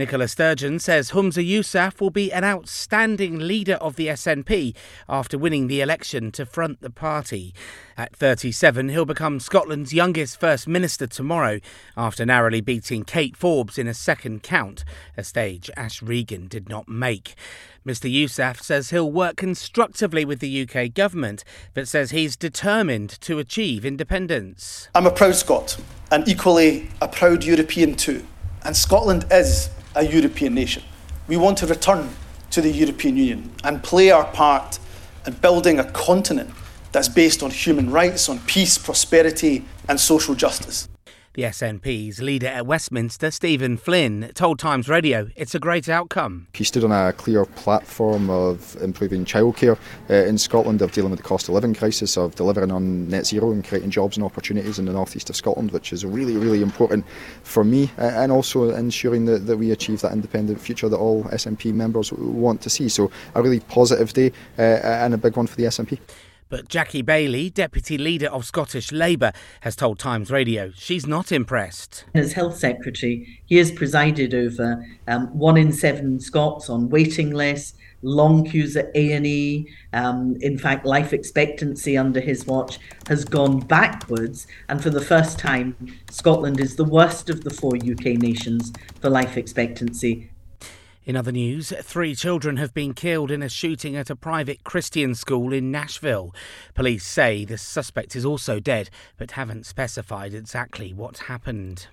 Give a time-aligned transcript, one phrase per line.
[0.00, 4.74] Nicola Sturgeon says Humza Yousaf will be an outstanding leader of the SNP
[5.10, 7.52] after winning the election to front the party.
[7.98, 11.60] At 37, he'll become Scotland's youngest First Minister tomorrow
[11.98, 14.84] after narrowly beating Kate Forbes in a second count,
[15.18, 17.34] a stage Ash Regan did not make.
[17.86, 23.38] Mr Yousaf says he'll work constructively with the UK government, but says he's determined to
[23.38, 24.88] achieve independence.
[24.94, 25.78] I'm a proud Scot
[26.10, 28.26] and equally a proud European too.
[28.64, 30.82] And Scotland is a European nation.
[31.28, 32.10] We want to return
[32.50, 34.78] to the European Union and play our part
[35.26, 36.50] in building a continent
[36.92, 40.88] that's based on human rights, on peace, prosperity, and social justice.
[41.34, 46.48] The SNP's leader at Westminster, Stephen Flynn, told Times Radio it's a great outcome.
[46.54, 49.78] He stood on a clear platform of improving childcare
[50.10, 53.26] uh, in Scotland, of dealing with the cost of living crisis, of delivering on net
[53.26, 56.62] zero and creating jobs and opportunities in the northeast of Scotland, which is really, really
[56.62, 57.06] important
[57.44, 61.72] for me, and also ensuring that, that we achieve that independent future that all SNP
[61.72, 62.88] members want to see.
[62.88, 66.00] So, a really positive day uh, and a big one for the SNP.
[66.50, 72.04] But Jackie Baillie, deputy leader of Scottish Labour, has told Times Radio she's not impressed.
[72.12, 77.78] As Health Secretary, he has presided over um, one in seven Scots on waiting lists,
[78.02, 79.68] long queues at A&E.
[79.92, 84.48] Um, in fact, life expectancy under his watch has gone backwards.
[84.68, 85.76] And for the first time,
[86.10, 90.30] Scotland is the worst of the four UK nations for life expectancy.
[91.10, 95.16] In other news, three children have been killed in a shooting at a private Christian
[95.16, 96.32] school in Nashville.
[96.72, 101.88] Police say the suspect is also dead, but haven't specified exactly what happened.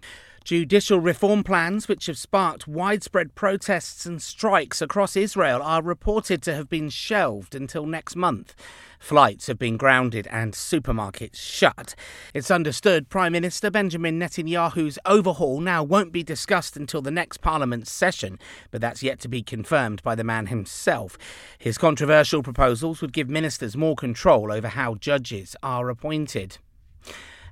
[0.47, 6.55] Judicial reform plans, which have sparked widespread protests and strikes across Israel, are reported to
[6.55, 8.55] have been shelved until next month.
[8.97, 11.95] Flights have been grounded and supermarkets shut.
[12.33, 17.85] It's understood Prime Minister Benjamin Netanyahu's overhaul now won't be discussed until the next Parliament
[17.85, 18.39] session,
[18.71, 21.17] but that's yet to be confirmed by the man himself.
[21.57, 26.59] His controversial proposals would give ministers more control over how judges are appointed.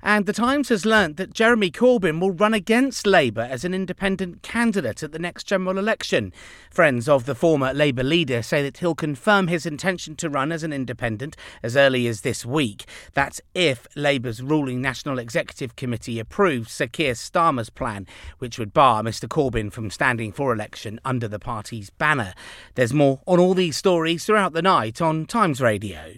[0.07, 4.43] And The Times has learnt that Jeremy Corbyn will run against Labour as an independent
[4.43, 6.31] candidate at the next general election.
[6.69, 10.61] Friends of the former Labour leader say that he'll confirm his intention to run as
[10.61, 12.85] an independent as early as this week.
[13.15, 18.05] That's if Labour's ruling National Executive Committee approves Sir Keir Starmer's plan,
[18.37, 22.35] which would bar Mr Corbyn from standing for election under the party's banner.
[22.75, 26.17] There's more on all these stories throughout the night on Times Radio.